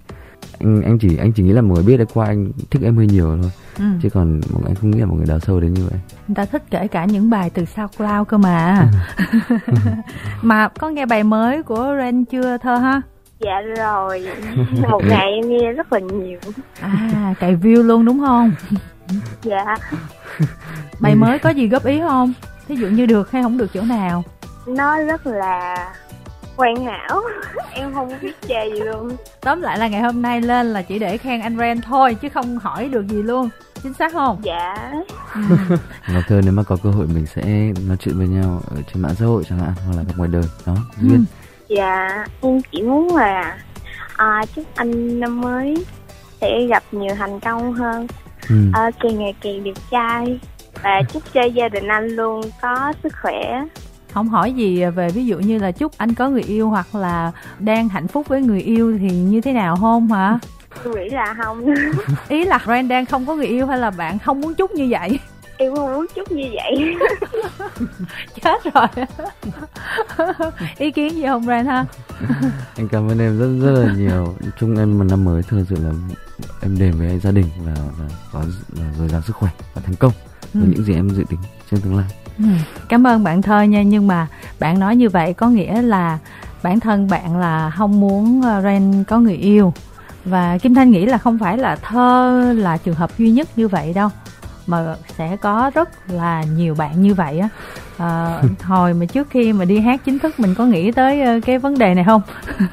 [0.58, 2.96] anh anh chỉ anh chỉ nghĩ là mọi người biết đã qua anh thích em
[2.96, 3.84] hơi nhiều thôi ừ.
[4.02, 6.34] chứ còn mọi anh không nghĩ là mọi người đào sâu đến như vậy người
[6.34, 8.88] ta thích kể cả những bài từ SoundCloud cơ mà
[10.42, 13.02] mà có nghe bài mới của Ren chưa thơ ha
[13.40, 14.26] dạ rồi
[14.90, 16.38] một ngày em nghe rất là nhiều
[16.80, 18.52] à cày view luôn đúng không
[19.42, 19.76] dạ
[21.00, 22.32] bài mới có gì góp ý không
[22.68, 24.24] thí dụ như được hay không được chỗ nào
[24.66, 25.76] nó rất là
[26.56, 27.22] hoàn hảo
[27.72, 30.98] em không biết chê gì luôn tóm lại là ngày hôm nay lên là chỉ
[30.98, 33.48] để khen anh Ren thôi chứ không hỏi được gì luôn
[33.82, 34.92] chính xác không dạ
[35.34, 35.40] ừ.
[36.08, 37.42] ngọc thơ nếu mà có cơ hội mình sẽ
[37.86, 40.30] nói chuyện với nhau ở trên mạng xã hội chẳng hạn hoặc là gặp ngoài
[40.32, 41.08] đời đó ừ.
[41.08, 41.24] duyên
[41.68, 41.74] ừ.
[41.76, 43.58] dạ em chỉ muốn là
[44.16, 45.86] à, chúc anh năm mới
[46.40, 48.06] sẽ gặp nhiều thành công hơn
[48.48, 48.56] ừ.
[48.72, 50.40] à, càng ngày càng đẹp trai
[50.82, 53.64] và chúc cho gia đình anh luôn có sức khỏe.
[54.12, 57.32] Không hỏi gì về ví dụ như là chúc anh có người yêu hoặc là
[57.58, 60.38] đang hạnh phúc với người yêu thì như thế nào không hả?
[60.84, 61.74] Tôi nghĩ là không.
[62.28, 64.86] Ý là Ren đang không có người yêu hay là bạn không muốn chúc như
[64.90, 65.18] vậy?
[65.56, 66.94] Em không muốn chúc như vậy.
[68.42, 68.86] Chết rồi.
[70.78, 71.84] Ý kiến gì không Ren ha?
[72.76, 74.34] Anh cảm ơn em rất rất là nhiều.
[74.60, 75.90] Chúc em một năm mới thật sự là
[76.62, 78.44] em đến với gia đình và, và có
[78.98, 80.12] dồi dào sức khỏe và thành công
[80.54, 80.60] ừ.
[80.60, 81.40] với những gì em dự tính
[81.70, 82.06] trong tương lai.
[82.38, 82.44] Ừ.
[82.88, 84.26] Cảm ơn bạn thơ nha nhưng mà
[84.60, 86.18] bạn nói như vậy có nghĩa là
[86.62, 89.72] bản thân bạn là không muốn ờ, Ren có người yêu.
[90.24, 93.68] Và Kim Thanh nghĩ là không phải là thơ là trường hợp duy nhất như
[93.68, 94.08] vậy đâu
[94.66, 97.48] mà sẽ có rất là nhiều bạn như vậy á.
[97.98, 101.40] À, hồi mà trước khi mà đi hát chính thức mình có nghĩ tới ờ,
[101.46, 102.22] cái vấn đề này không?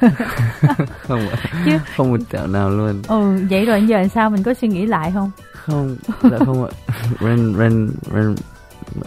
[1.08, 1.26] Không
[1.64, 3.02] chứ không một tẹo nào luôn.
[3.08, 5.30] Ừ vậy rồi giờ sao mình có suy nghĩ lại không?
[5.52, 6.70] Không dạ không ạ
[7.20, 8.34] ren ren ren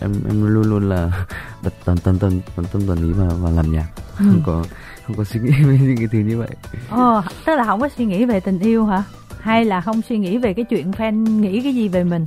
[0.02, 1.26] em em luôn luôn là
[1.64, 3.88] đặt toàn toàn toàn toàn tâm toàn ý vào vào làm nhạc.
[4.20, 4.26] Ừ.
[4.32, 4.64] không có
[5.08, 6.50] không có suy nghĩ về những cái thứ như vậy.
[6.90, 9.04] Ờ tức là không có suy nghĩ về tình yêu hả?
[9.40, 12.26] Hay là không suy nghĩ về cái chuyện fan nghĩ cái gì về mình?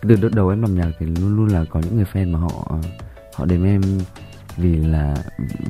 [0.00, 2.38] Từ lúc đầu em làm nhạc thì luôn luôn là có những người fan mà
[2.38, 2.78] họ
[3.34, 3.82] họ đến em
[4.56, 5.14] vì là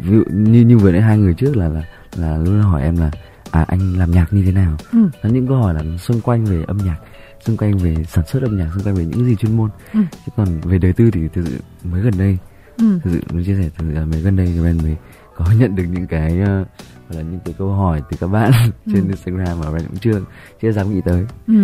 [0.02, 1.82] ví dụ như như vừa nãy hai người trước là là
[2.16, 3.10] là luôn hỏi em là
[3.50, 4.76] à anh làm nhạc như thế nào?
[4.92, 4.98] Ừ.
[5.22, 6.96] là những câu hỏi là xung quanh về âm nhạc
[7.48, 10.00] xung quanh về sản xuất âm nhạc xung quanh về những gì chuyên môn ừ.
[10.26, 12.38] chứ còn về đời tư thì thực sự mới gần đây
[12.78, 12.84] ừ.
[13.04, 14.96] thực sự mới chia sẻ thực sự là mới gần đây thì Ben mới
[15.36, 16.66] có nhận được những cái uh,
[17.08, 18.52] hoặc là những cái câu hỏi từ các bạn
[18.86, 18.92] ừ.
[18.92, 20.20] trên Instagram mà Ben cũng chưa
[20.62, 21.26] chưa dám nghĩ tới.
[21.46, 21.54] Ừ.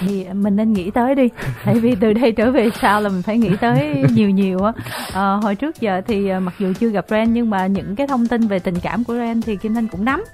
[0.00, 1.28] Thì mình nên nghĩ tới đi,
[1.64, 4.72] tại vì từ đây trở về sau là mình phải nghĩ tới nhiều nhiều á.
[5.12, 8.06] À, hồi trước giờ thì ờ, mặc dù chưa gặp Ren nhưng mà những cái
[8.06, 10.24] thông tin về tình cảm của Ren thì Kim Thanh cũng nắm,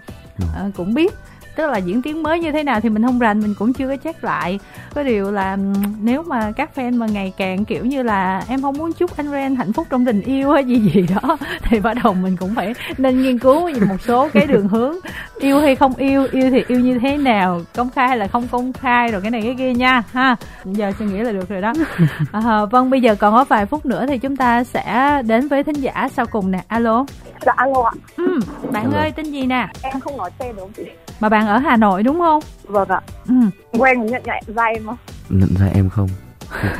[0.54, 1.14] à, cũng biết
[1.60, 3.88] tức là diễn tiến mới như thế nào thì mình không rành mình cũng chưa
[3.88, 4.58] có check lại.
[4.94, 5.56] Có điều là
[6.02, 9.30] nếu mà các fan mà ngày càng kiểu như là em không muốn chúc anh
[9.30, 12.54] Ren hạnh phúc trong tình yêu hay gì gì đó thì bắt đầu mình cũng
[12.54, 14.96] phải nên nghiên cứu một số cái đường hướng
[15.40, 18.48] yêu hay không yêu yêu thì yêu như thế nào công khai hay là không
[18.48, 20.36] công khai rồi cái này cái kia nha ha.
[20.64, 21.72] Giờ suy nghĩ là được rồi đó.
[22.32, 25.64] À, vâng bây giờ còn có vài phút nữa thì chúng ta sẽ đến với
[25.64, 26.64] thính giả sau cùng nè.
[26.68, 27.04] Alo.
[27.46, 27.92] Dạ alo ạ.
[28.16, 28.40] Ừ
[28.72, 28.98] bạn alo.
[28.98, 29.68] ơi tên gì nè?
[29.82, 30.82] Em không nói tên chị
[31.20, 32.42] mà bạn ở hà nội đúng không?
[32.64, 33.00] Vâng ạ.
[33.28, 33.34] Ừ.
[33.72, 34.96] Quen nhận nhận ra em không?
[35.28, 36.08] Nhận ra em không.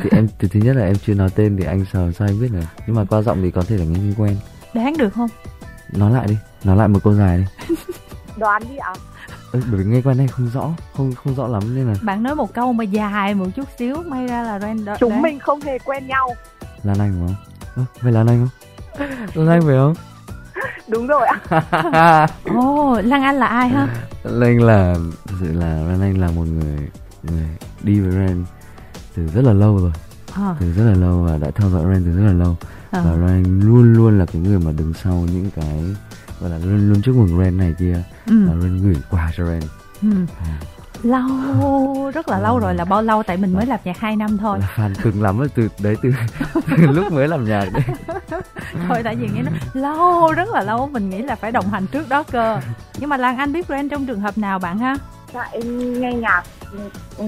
[0.03, 2.41] Thì em từ thứ nhất là em chưa nói tên thì anh sao sao anh
[2.41, 2.61] biết được?
[2.87, 4.37] Nhưng mà qua giọng thì có thể là nghe quen.
[4.75, 5.29] Đoán được không?
[5.93, 7.75] Nói lại đi nói lại một câu dài đi.
[8.37, 8.93] Đoán đi ạ.
[9.53, 12.23] Ừ, bởi vì nghe quen này không rõ không không rõ lắm nên là bạn
[12.23, 14.97] nói một câu mà dài một chút xíu may ra là Ren đó.
[15.01, 16.35] Chúng mình không hề quen nhau.
[16.83, 17.37] Lan Anh đúng không?
[17.77, 19.09] À, vậy Lan Anh không?
[19.35, 19.95] Lan Anh phải không?
[20.89, 22.27] Đúng rồi ạ.
[22.45, 23.89] Ồ oh, Lan Anh là ai ha
[24.25, 26.89] Lan Anh là thực sự là Lan Anh là một người
[27.23, 27.47] người
[27.83, 28.45] đi với Ren
[29.15, 29.93] từ rất là lâu rồi
[30.33, 30.57] à.
[30.61, 32.57] từ rất là lâu và đã theo dõi Ren từ rất là lâu
[32.91, 33.03] à.
[33.05, 35.85] và Ren luôn luôn là cái người mà đứng sau những cái
[36.41, 38.47] gọi là luôn luôn chúc mừng Ren này kia ừ.
[38.49, 39.63] và Ren gửi quà cho Ren
[40.03, 40.09] ừ.
[40.39, 40.61] à.
[41.03, 43.23] Lâu rất là lâu rồi là bao lâu?
[43.23, 44.59] Tại mình mới làm nhạc 2 năm thôi.
[44.59, 46.13] Là fan cứng lắm từ đấy từ,
[46.77, 47.83] từ lúc mới làm nhạc đấy.
[48.89, 50.87] Thôi tại vì nghe nó lâu rất là lâu.
[50.87, 52.61] Mình nghĩ là phải đồng hành trước đó cơ.
[52.99, 54.97] Nhưng mà lan anh biết Ren trong trường hợp nào bạn ha?
[55.35, 56.43] Dạ em nghe nhạc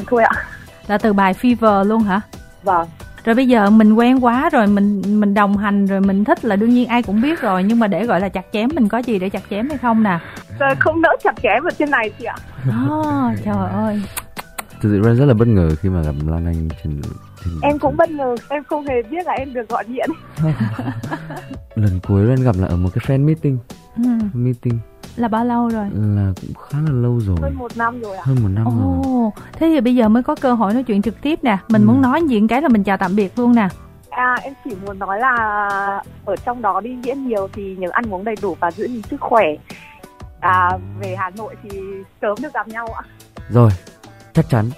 [0.06, 0.44] thôi ạ.
[0.86, 2.20] Là từ bài Fever luôn hả?
[2.62, 2.88] Vâng
[3.24, 6.56] rồi bây giờ mình quen quá rồi mình mình đồng hành rồi mình thích là
[6.56, 8.98] đương nhiên ai cũng biết rồi nhưng mà để gọi là chặt chém mình có
[8.98, 10.18] gì để chặt chém hay không nè?
[10.58, 12.36] Trời, không đỡ chặt chém ở trên này chị ạ.
[12.68, 14.02] Oh, trời ơi.
[14.80, 17.02] Thực sự rất là bất ngờ khi mà gặp Lan Anh trên,
[17.44, 20.10] trên em cũng bất ngờ em không hề biết là em được gọi điện.
[21.74, 23.58] Lần cuối Ren gặp là ở một cái fan meeting.
[23.96, 24.10] Ừ.
[24.34, 24.78] meeting
[25.16, 28.22] là bao lâu rồi là cũng khá là lâu rồi hơn một năm rồi ạ
[28.26, 31.02] hơn một năm oh, rồi thế thì bây giờ mới có cơ hội nói chuyện
[31.02, 31.86] trực tiếp nè mình ừ.
[31.86, 33.68] muốn nói chuyện cái là mình chào tạm biệt luôn nè
[34.12, 38.14] À, em chỉ muốn nói là ở trong đó đi diễn nhiều thì nhớ ăn
[38.14, 39.46] uống đầy đủ và giữ gìn sức khỏe.
[40.40, 40.70] À,
[41.00, 41.80] về Hà Nội thì
[42.22, 43.02] sớm được gặp nhau ạ.
[43.50, 43.70] Rồi,
[44.32, 44.70] chắc chắn.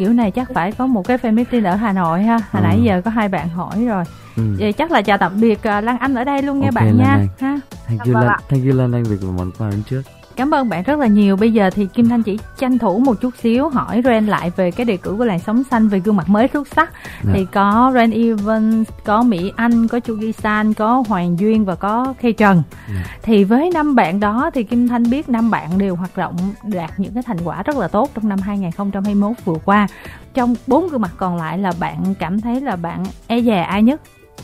[0.00, 2.34] Kiểu này chắc phải có một cái fan meeting ở Hà Nội ha.
[2.36, 2.66] Hồi ừ.
[2.66, 4.04] nãy giờ có hai bạn hỏi rồi.
[4.36, 4.42] Ừ.
[4.58, 6.86] Vậy chắc là chào tạm biệt uh, Lan Anh ở đây luôn okay, nha bạn
[6.86, 7.12] Lan nha.
[7.12, 7.28] Anh.
[7.40, 7.60] Ha.
[7.88, 10.02] Thank you, Lan, thank you Lan Anh vì món quà đến trước.
[10.36, 11.36] Cảm ơn bạn rất là nhiều.
[11.36, 14.70] Bây giờ thì Kim Thanh chỉ tranh thủ một chút xíu hỏi Ren lại về
[14.70, 16.92] cái đề cử của làn sóng xanh về gương mặt mới xuất sắc.
[17.24, 17.32] Dạ.
[17.34, 22.14] Thì có Ren Evans, có Mỹ Anh, có Chu San, có Hoàng Duyên và có
[22.20, 22.62] Khay Trần.
[22.88, 23.04] Dạ.
[23.22, 26.90] Thì với năm bạn đó thì Kim Thanh biết năm bạn đều hoạt động đạt
[27.00, 29.86] những cái thành quả rất là tốt trong năm 2021 vừa qua.
[30.34, 33.82] Trong bốn gương mặt còn lại là bạn cảm thấy là bạn e dè ai
[33.82, 34.00] nhất?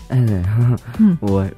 [0.09, 0.19] E.
[1.21, 1.49] Ôi,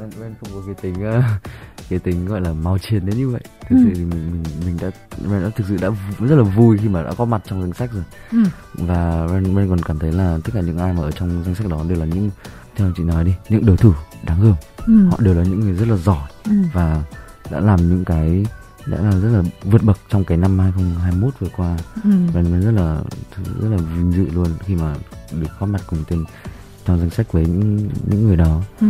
[0.00, 1.24] Ren, Ren không có cái tính uh,
[1.90, 3.82] cái tính gọi là mau chiến đến như vậy thực ừ.
[3.84, 4.90] sự thì mình mình mình đã
[5.30, 7.72] Ren đã thực sự đã rất là vui khi mà đã có mặt trong danh
[7.72, 8.38] sách rồi ừ.
[8.72, 11.54] và Ren, Ren còn cảm thấy là tất cả những ai mà ở trong danh
[11.54, 12.30] sách đó đều là những
[12.76, 14.54] theo chị nói đi những đối thủ đáng gờm
[14.86, 15.08] ừ.
[15.10, 16.52] họ đều là những người rất là giỏi ừ.
[16.72, 17.02] và
[17.50, 18.46] đã làm những cái
[18.86, 22.10] đã là rất là vượt bậc trong cái năm 2021 vừa qua ừ.
[22.32, 23.00] và mình rất là
[23.60, 24.94] rất là vinh dự luôn khi mà
[25.40, 26.24] được góp mặt cùng tên
[26.84, 28.86] trong danh sách với những những người đó ừ.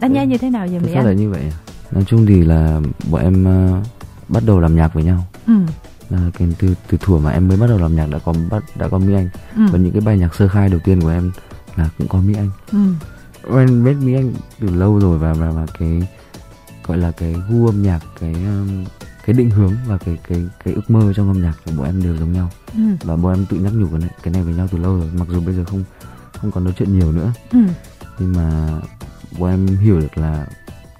[0.00, 1.06] đánh giá như thế nào vậy mỹ anh?
[1.06, 1.56] là như vậy à?
[1.90, 3.44] nói chung thì là bọn em
[3.78, 3.86] uh,
[4.28, 5.52] bắt đầu làm nhạc với nhau ừ.
[6.10, 8.62] là cái từ từ thuở mà em mới bắt đầu làm nhạc đã có bắt
[8.76, 9.62] đã có mỹ anh ừ.
[9.72, 11.32] và những cái bài nhạc sơ khai đầu tiên của em
[11.76, 13.58] là cũng có mỹ anh ừ.
[13.58, 16.02] em biết mỹ anh từ lâu rồi và và, và cái
[16.86, 18.84] gọi là cái gu âm nhạc cái um,
[19.26, 22.02] cái định hướng và cái cái cái ước mơ trong âm nhạc của bọn em
[22.02, 22.80] đều giống nhau ừ.
[23.02, 25.10] và bọn em tự nhắc nhủ cái này cái này với nhau từ lâu rồi
[25.18, 25.84] mặc dù bây giờ không
[26.40, 27.58] không còn nói chuyện nhiều nữa ừ.
[28.18, 28.68] nhưng mà
[29.38, 30.46] bọn em hiểu được là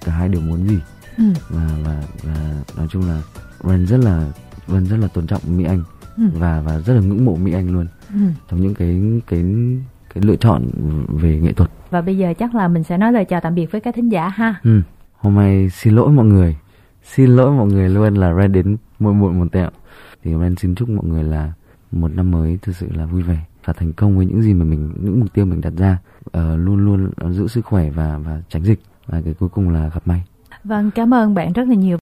[0.05, 0.79] cả hai đều muốn gì
[1.17, 1.23] ừ.
[1.49, 2.35] và và và
[2.77, 3.21] nói chung là
[3.63, 4.31] Ren rất là
[4.67, 5.83] Ren rất là tôn trọng Mỹ Anh
[6.17, 6.23] ừ.
[6.33, 8.19] và và rất là ngưỡng mộ Mỹ Anh luôn ừ.
[8.49, 9.43] trong những cái cái
[10.13, 10.67] cái lựa chọn
[11.09, 13.71] về nghệ thuật và bây giờ chắc là mình sẽ nói lời chào tạm biệt
[13.71, 14.81] với các thính giả ha ừ.
[15.17, 16.57] hôm nay xin lỗi mọi người
[17.03, 19.69] xin lỗi mọi người luôn là Ren đến muộn muộn một tẹo
[20.23, 21.53] thì Ren xin chúc mọi người là
[21.91, 24.65] một năm mới thực sự là vui vẻ và thành công với những gì mà
[24.65, 28.41] mình những mục tiêu mình đặt ra uh, luôn luôn giữ sức khỏe và và
[28.49, 28.79] tránh dịch.
[29.07, 30.23] Và cái cuối cùng là gặp may.
[30.63, 31.95] Vâng cảm ơn bạn rất là nhiều.